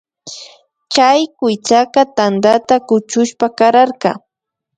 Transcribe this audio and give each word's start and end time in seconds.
Chay 0.93 1.21
kuytsa 1.37 1.79
tandata 2.15 2.75
kuchushpa 2.87 3.45
kararka 3.57 4.11